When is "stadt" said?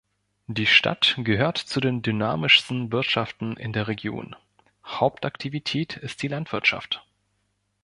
0.65-1.13